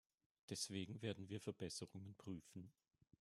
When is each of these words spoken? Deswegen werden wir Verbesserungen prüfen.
Deswegen 0.49 0.99
werden 1.03 1.29
wir 1.29 1.39
Verbesserungen 1.39 2.15
prüfen. 2.15 2.71